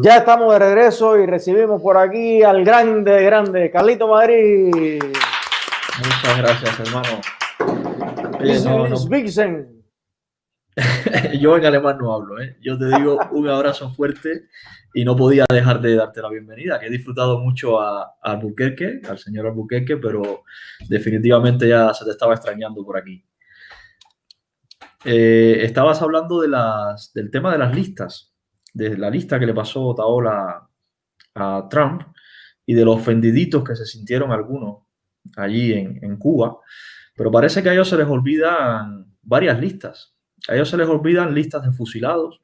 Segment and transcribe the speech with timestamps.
[0.00, 5.02] Ya estamos de regreso y recibimos por aquí al grande, grande Carlito Madrid.
[5.98, 7.20] Muchas gracias, hermano.
[11.40, 12.56] Yo en alemán no hablo, ¿eh?
[12.60, 14.44] Yo te digo un abrazo fuerte
[14.94, 19.00] y no podía dejar de darte la bienvenida, que he disfrutado mucho a, a Albuquerque,
[19.08, 20.44] al señor Albuquerque, pero
[20.88, 23.24] definitivamente ya se te estaba extrañando por aquí.
[25.04, 28.37] Eh, estabas hablando de las, del tema de las listas
[28.74, 30.68] de la lista que le pasó Taola
[31.34, 32.02] a Trump
[32.66, 34.84] y de los ofendiditos que se sintieron algunos
[35.36, 36.58] allí en, en Cuba,
[37.16, 40.14] pero parece que a ellos se les olvidan varias listas.
[40.48, 42.42] A ellos se les olvidan listas de fusilados,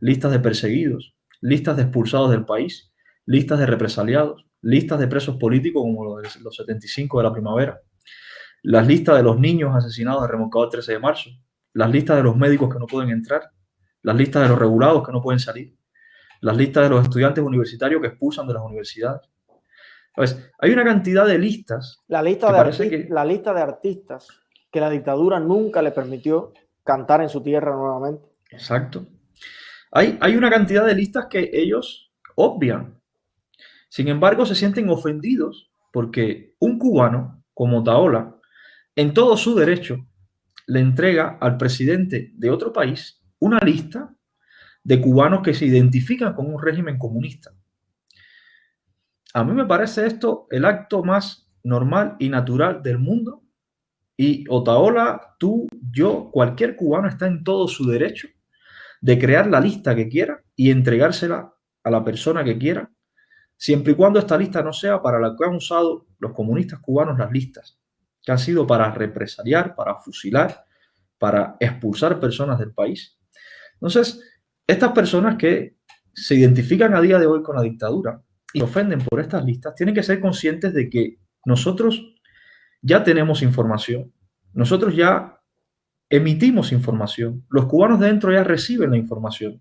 [0.00, 2.92] listas de perseguidos, listas de expulsados del país,
[3.26, 7.80] listas de represaliados, listas de presos políticos como los, de los 75 de la primavera,
[8.62, 11.30] las listas de los niños asesinados en remolcado el 13 de marzo,
[11.74, 13.42] las listas de los médicos que no pueden entrar,
[14.04, 15.74] las listas de los regulados que no pueden salir,
[16.40, 19.22] las listas de los estudiantes universitarios que expulsan de las universidades.
[20.14, 22.02] Pues, hay una cantidad de listas.
[22.06, 24.28] La lista de, la lista de artistas
[24.70, 26.52] que la dictadura nunca le permitió
[26.84, 28.28] cantar en su tierra nuevamente.
[28.50, 29.06] Exacto.
[29.90, 33.00] Hay, hay una cantidad de listas que ellos obvian.
[33.88, 38.36] Sin embargo, se sienten ofendidos porque un cubano como Taola,
[38.96, 39.96] en todo su derecho,
[40.66, 44.14] le entrega al presidente de otro país una lista
[44.82, 47.52] de cubanos que se identifican con un régimen comunista.
[49.32, 53.42] A mí me parece esto el acto más normal y natural del mundo.
[54.16, 58.28] Y Otaola, tú, yo, cualquier cubano está en todo su derecho
[59.00, 62.90] de crear la lista que quiera y entregársela a la persona que quiera,
[63.56, 67.18] siempre y cuando esta lista no sea para la que han usado los comunistas cubanos
[67.18, 67.78] las listas,
[68.22, 70.64] que han sido para represaliar, para fusilar,
[71.18, 73.18] para expulsar personas del país.
[73.74, 74.20] Entonces,
[74.66, 75.76] estas personas que
[76.12, 78.22] se identifican a día de hoy con la dictadura
[78.52, 82.14] y ofenden por estas listas, tienen que ser conscientes de que nosotros
[82.80, 84.12] ya tenemos información,
[84.52, 85.40] nosotros ya
[86.08, 89.60] emitimos información, los cubanos de dentro ya reciben la información.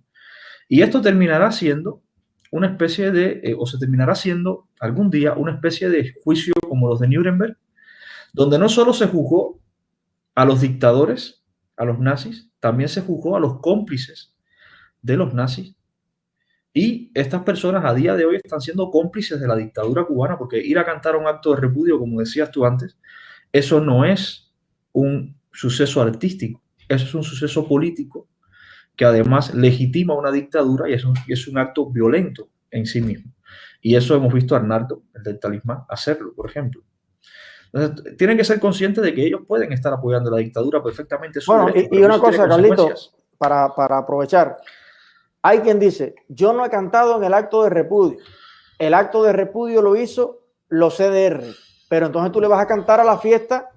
[0.70, 2.04] Y esto terminará siendo
[2.52, 6.88] una especie de, eh, o se terminará siendo algún día una especie de juicio como
[6.88, 7.58] los de Nuremberg,
[8.32, 9.60] donde no solo se juzgó
[10.36, 11.44] a los dictadores,
[11.78, 14.34] a los nazis, también se juzgó a los cómplices
[15.02, 15.76] de los nazis.
[16.74, 20.60] Y estas personas a día de hoy están siendo cómplices de la dictadura cubana, porque
[20.66, 22.98] ir a cantar un acto de repudio, como decías tú antes,
[23.52, 24.54] eso no es
[24.94, 28.30] un suceso artístico, eso es un suceso político
[28.96, 33.34] que además legitima una dictadura y es un, es un acto violento en sí mismo.
[33.82, 36.82] Y eso hemos visto a Arnaldo, el del talismán, hacerlo, por ejemplo
[38.18, 41.40] tienen que ser conscientes de que ellos pueden estar apoyando la dictadura perfectamente.
[41.48, 42.90] Bueno, y, una cosa, Carlito,
[43.38, 44.58] para, para aprovechar.
[45.42, 48.20] Hay quien dice, yo no he cantado en el acto de repudio.
[48.78, 51.44] El acto de repudio lo hizo los CDR.
[51.90, 53.72] Pero entonces tú le vas a cantar a la fiesta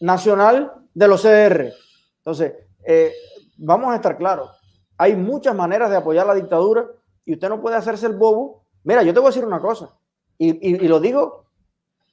[0.00, 1.72] nacional de los CDR.
[2.18, 2.54] Entonces,
[2.86, 3.12] eh,
[3.58, 4.50] vamos a estar claros.
[4.96, 6.86] Hay muchas maneras de apoyar la dictadura
[7.26, 8.64] y usted no puede hacerse el bobo.
[8.84, 9.90] Mira, yo te voy a decir una cosa.
[10.38, 11.44] y, y lo digo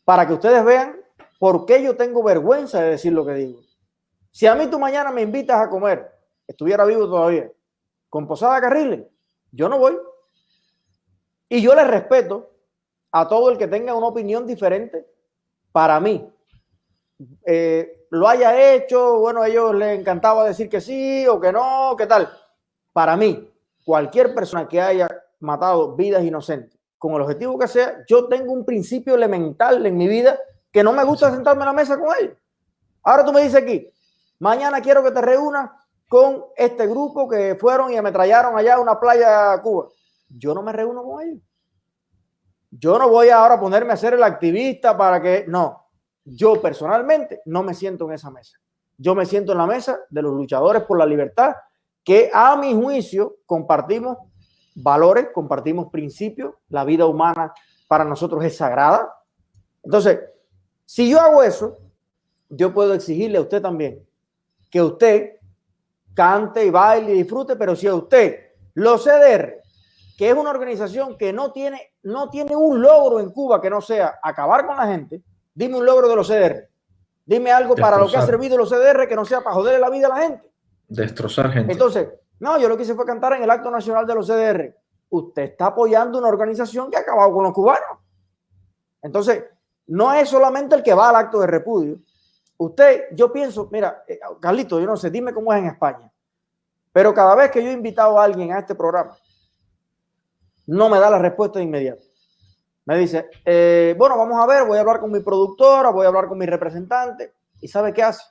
[0.04, 1.01] para que ustedes vean
[1.42, 3.62] ¿Por qué yo tengo vergüenza de decir lo que digo?
[4.30, 6.12] Si a mí tú mañana me invitas a comer,
[6.46, 7.52] estuviera vivo todavía,
[8.10, 9.08] con Posada Carriles,
[9.52, 9.98] yo no voy.
[11.50, 12.52] Y yo le respeto
[13.12, 15.08] a todo el que tenga una opinión diferente
[15.72, 16.32] para mí.
[17.48, 21.96] Eh, lo haya hecho, bueno, a ellos les encantaba decir que sí o que no,
[21.98, 22.32] qué tal.
[22.94, 23.52] Para mí,
[23.84, 25.10] cualquier persona que haya
[25.40, 30.08] matado vidas inocentes, con el objetivo que sea, yo tengo un principio elemental en mi
[30.08, 30.40] vida
[30.72, 32.38] que no me gusta sentarme a la mesa con él.
[33.04, 33.88] Ahora tú me dices aquí,
[34.40, 35.70] mañana quiero que te reúnas
[36.08, 39.88] con este grupo que fueron y ametrallaron allá a una playa Cuba.
[40.30, 41.42] Yo no me reúno con ellos.
[42.70, 45.90] Yo no voy ahora a ponerme a ser el activista para que, no,
[46.24, 48.58] yo personalmente no me siento en esa mesa.
[48.98, 51.56] Yo me siento en la mesa de los luchadores por la libertad,
[52.04, 54.18] que a mi juicio compartimos
[54.76, 57.54] valores, compartimos principios, la vida humana
[57.88, 59.14] para nosotros es sagrada.
[59.84, 60.20] Entonces,
[60.92, 61.78] si yo hago eso,
[62.50, 64.06] yo puedo exigirle a usted también
[64.70, 65.38] que usted
[66.14, 69.62] cante y baile y disfrute, pero si a usted lo CDR,
[70.18, 73.80] que es una organización que no tiene, no tiene un logro en Cuba que no
[73.80, 75.22] sea acabar con la gente,
[75.54, 76.68] dime un logro de los CDR.
[77.26, 79.90] Dime algo para lo que ha servido los CDR que no sea para joderle la
[79.90, 80.52] vida a la gente.
[80.90, 81.72] Destrozar gente.
[81.72, 84.76] Entonces, no, yo lo que hice fue cantar en el acto nacional de los CDR.
[85.10, 88.00] Usted está apoyando una organización que ha acabado con los cubanos.
[89.02, 89.42] Entonces,
[89.92, 92.00] no es solamente el que va al acto de repudio.
[92.58, 96.10] Usted, yo pienso, mira, eh, Carlito, yo no sé, dime cómo es en España.
[96.94, 99.18] Pero cada vez que yo he invitado a alguien a este programa,
[100.66, 102.02] no me da la respuesta de inmediato.
[102.86, 106.08] Me dice, eh, bueno, vamos a ver, voy a hablar con mi productora, voy a
[106.08, 107.34] hablar con mi representante.
[107.60, 108.24] ¿Y sabe qué hace?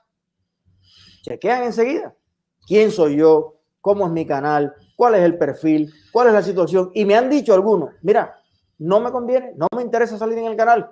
[1.24, 2.14] Chequean enseguida.
[2.66, 3.60] ¿Quién soy yo?
[3.82, 4.74] ¿Cómo es mi canal?
[4.96, 5.92] ¿Cuál es el perfil?
[6.10, 6.90] ¿Cuál es la situación?
[6.94, 8.34] Y me han dicho algunos, mira,
[8.78, 10.88] no me conviene, no me interesa salir en el canal.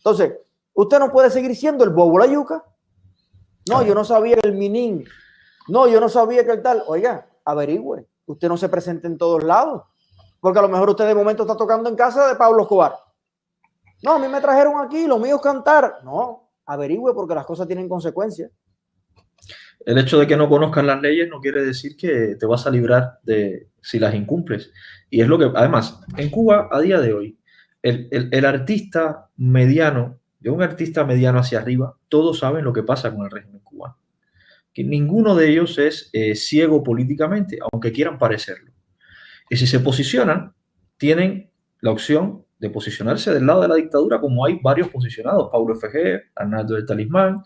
[0.00, 0.32] Entonces,
[0.72, 2.64] usted no puede seguir siendo el bobo la yuca.
[3.68, 5.04] No, yo no sabía el minín.
[5.68, 6.82] No, yo no sabía que el tal.
[6.86, 8.06] Oiga, averigüe.
[8.24, 9.82] Usted no se presente en todos lados.
[10.40, 12.94] Porque a lo mejor usted de momento está tocando en casa de Pablo Escobar.
[14.02, 15.98] No, a mí me trajeron aquí, lo mío es cantar.
[16.02, 18.50] No, averigüe porque las cosas tienen consecuencias.
[19.84, 22.70] El hecho de que no conozcan las leyes no quiere decir que te vas a
[22.70, 24.72] librar de si las incumples.
[25.10, 27.39] Y es lo que, además, en Cuba a día de hoy,
[27.82, 33.14] el, el artista mediano, de un artista mediano hacia arriba, todos saben lo que pasa
[33.14, 33.96] con el régimen cubano.
[34.72, 38.72] Que ninguno de ellos es eh, ciego políticamente, aunque quieran parecerlo.
[39.48, 40.54] Y si se posicionan,
[40.96, 41.50] tienen
[41.80, 46.30] la opción de posicionarse del lado de la dictadura, como hay varios posicionados, Paulo FG,
[46.36, 47.38] Arnaldo del Talismán,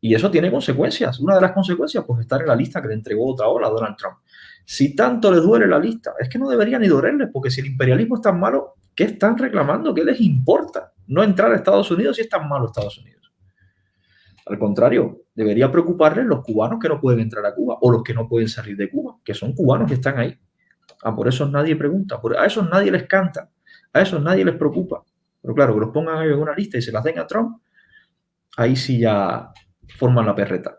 [0.00, 1.18] y eso tiene consecuencias.
[1.20, 3.70] Una de las consecuencias, pues estar en la lista que le entregó otra hora a
[3.70, 4.16] Donald Trump.
[4.64, 7.68] Si tanto les duele la lista, es que no debería ni dolerles, porque si el
[7.68, 9.94] imperialismo es tan malo, ¿qué están reclamando?
[9.94, 13.32] ¿Qué les importa no entrar a Estados Unidos si es tan malo Estados Unidos?
[14.46, 18.14] Al contrario, debería preocuparles los cubanos que no pueden entrar a Cuba o los que
[18.14, 20.38] no pueden salir de Cuba, que son cubanos que están ahí.
[21.02, 23.50] Ah, por eso nadie pregunta, a esos nadie les canta,
[23.92, 25.04] a esos nadie les preocupa.
[25.42, 27.60] Pero claro, que los pongan ahí en una lista y se las den a Trump,
[28.56, 29.52] ahí sí ya
[29.98, 30.78] forman la perreta.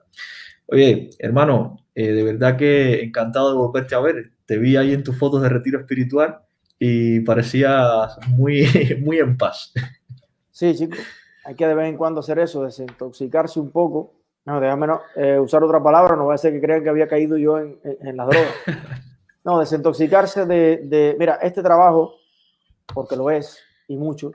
[0.68, 4.31] Oye, hermano, eh, de verdad que encantado de volverte a ver.
[4.46, 6.47] Te vi ahí en tus fotos de retiro espiritual
[6.79, 8.65] y parecías muy,
[9.03, 9.74] muy en paz.
[10.51, 11.00] Sí, chicos,
[11.45, 14.13] hay que de vez en cuando hacer eso, desintoxicarse un poco.
[14.45, 17.38] No, déjame eh, usar otra palabra, no va a ser que crean que había caído
[17.38, 18.47] yo en, en, en la droga.
[19.47, 22.15] No, desintoxicarse de, mira, este trabajo,
[22.94, 23.57] porque lo es
[23.88, 24.33] y mucho,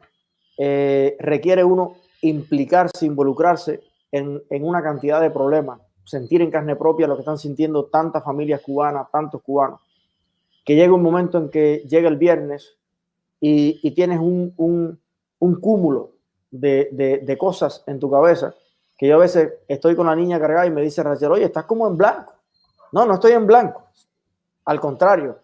[0.56, 7.16] eh, requiere uno implicarse, involucrarse en, una cantidad de problemas, sentir en carne propia lo
[7.16, 9.80] que están sintiendo tantas familias cubanas, tantos cubanos,
[10.64, 12.76] que llega un momento en que llega el viernes
[13.40, 15.00] y, tienes un,
[15.60, 16.12] cúmulo
[16.50, 18.54] de, de, cosas en tu cabeza,
[18.96, 21.64] que yo a veces estoy con la niña cargada y me dice Rachel, oye, estás
[21.64, 22.34] como en blanco.
[22.92, 23.88] No, no estoy en blanco,
[24.64, 25.38] al contrario,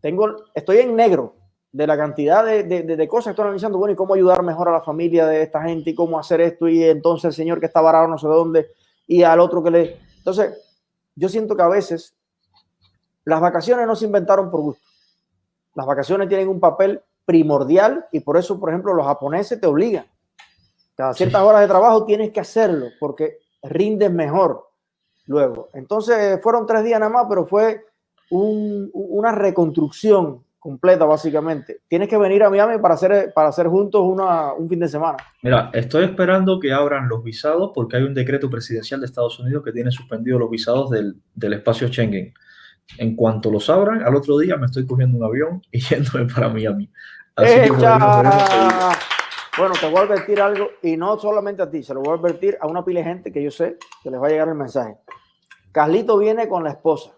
[0.00, 1.34] tengo, estoy en negro
[1.70, 4.72] de la cantidad de, de, cosas que estoy analizando, bueno, y cómo ayudar mejor a
[4.72, 7.80] la familia de esta gente y cómo hacer esto, y entonces el señor que está
[7.80, 8.68] varado no sé dónde,
[9.06, 9.98] y al otro que le...
[10.18, 10.56] Entonces,
[11.14, 12.16] yo siento que a veces
[13.24, 14.86] las vacaciones no se inventaron por gusto.
[15.74, 20.06] Las vacaciones tienen un papel primordial y por eso, por ejemplo, los japoneses te obligan.
[20.94, 24.68] Cada ciertas horas de trabajo tienes que hacerlo porque rindes mejor
[25.26, 25.70] luego.
[25.74, 27.84] Entonces, fueron tres días nada más, pero fue
[28.30, 31.82] una reconstrucción completa, básicamente.
[31.88, 35.18] Tienes que venir a Miami para hacer, para hacer juntos una, un fin de semana.
[35.42, 39.62] Mira, estoy esperando que abran los visados porque hay un decreto presidencial de Estados Unidos
[39.62, 42.32] que tiene suspendido los visados del, del espacio Schengen.
[42.98, 46.48] En cuanto los abran, al otro día me estoy cogiendo un avión y yéndome para
[46.48, 46.90] Miami.
[47.36, 47.70] Así
[49.56, 52.18] bueno, te voy a advertir algo y no solamente a ti, se lo voy a
[52.18, 54.56] advertir a una pila de gente que yo sé que les va a llegar el
[54.56, 54.96] mensaje.
[55.70, 57.12] Carlito viene con la esposa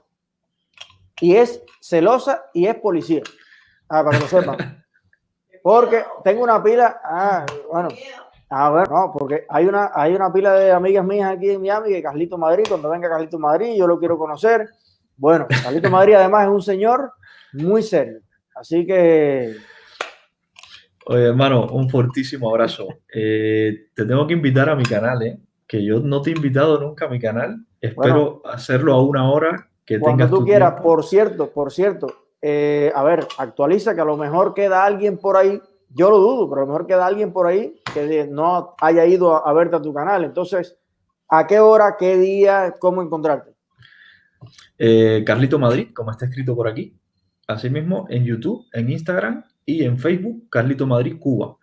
[1.21, 3.23] y es celosa y es policía.
[3.89, 4.85] Ah, para que lo sepan.
[5.63, 7.89] Porque tengo una pila, ah, bueno,
[8.51, 11.89] ah, bueno, no, porque hay una, hay una pila de amigas mías aquí en Miami
[11.89, 14.71] que Carlito Madrid, cuando venga Carlito Madrid, yo lo quiero conocer.
[15.17, 17.13] Bueno, Carlito Madrid además es un señor
[17.53, 18.21] muy serio.
[18.55, 19.57] Así que.
[21.07, 22.89] Oye, hermano, un fortísimo abrazo.
[23.15, 25.39] Eh, te tengo que invitar a mi canal, ¿eh?
[25.67, 27.65] que yo no te he invitado nunca a mi canal.
[27.81, 29.69] Espero hacerlo a una hora
[30.01, 32.09] cuando tú quieras, por cierto, por cierto,
[32.43, 36.49] eh, a ver, actualiza que a lo mejor queda alguien por ahí, yo lo dudo,
[36.49, 39.83] pero a lo mejor queda alguien por ahí que no haya ido a, verte a
[39.83, 40.25] tu canal.
[40.25, 40.77] Entonces,
[41.29, 43.55] ¿a qué hora, qué día, cómo encontrarte?
[44.79, 46.97] Eh, Carlito Madrid, como está escrito por aquí.
[47.47, 51.57] Asimismo, en YouTube, en Instagram y en Facebook, Carlito Madrid Cuba.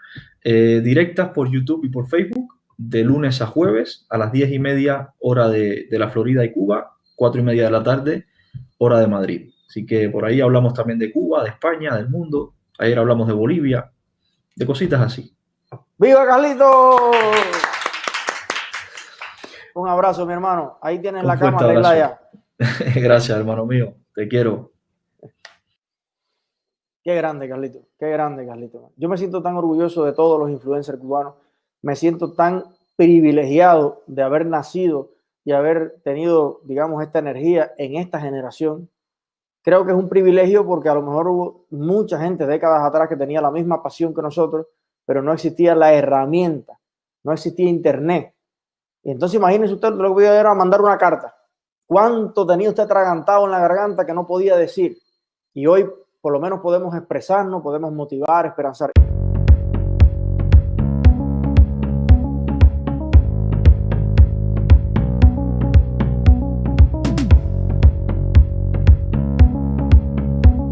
[0.43, 4.59] Eh, directas por YouTube y por Facebook, de lunes a jueves a las diez y
[4.59, 8.25] media hora de, de la Florida y Cuba cuatro y media de la tarde,
[8.77, 9.53] hora de Madrid.
[9.67, 12.53] Así que por ahí hablamos también de Cuba, de España, del mundo.
[12.79, 13.91] Ayer hablamos de Bolivia,
[14.55, 15.35] de cositas así.
[15.97, 17.11] ¡Viva Carlito!
[19.75, 20.77] Un abrazo, mi hermano.
[20.81, 22.19] Ahí tienes la cámara ya.
[22.95, 23.93] Gracias, hermano mío.
[24.15, 24.71] Te quiero.
[27.03, 27.79] Qué grande, Carlito.
[27.99, 28.91] Qué grande, Carlito.
[28.95, 31.35] Yo me siento tan orgulloso de todos los influencers cubanos.
[31.81, 32.63] Me siento tan
[32.95, 35.11] privilegiado de haber nacido
[35.43, 38.89] y haber tenido, digamos, esta energía en esta generación
[39.63, 43.15] creo que es un privilegio porque a lo mejor hubo mucha gente décadas atrás que
[43.15, 44.67] tenía la misma pasión que nosotros,
[45.05, 46.79] pero no existía la herramienta,
[47.23, 48.35] no existía internet.
[49.03, 51.35] Y entonces imagínense usted lo que podía era mandar una carta.
[51.85, 54.97] ¿Cuánto tenía usted atragantado en la garganta que no podía decir?
[55.53, 55.89] Y hoy
[56.21, 58.91] por lo menos podemos expresarnos, podemos motivar, esperanzar.